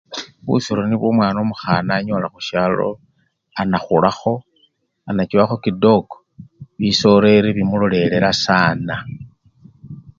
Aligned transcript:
Busiro 0.45 0.81
nibwo 0.85 1.07
omwna 1.11 1.39
omukhana 1.43 1.91
anyola 1.95 2.27
khusyalo, 2.33 2.89
anakhulakho! 3.61 4.33
anachowakho 5.09 5.55
kidoko, 5.63 6.15
bisoleli 6.79 7.49
bimulolelela 7.57 8.31
sana. 8.45 8.95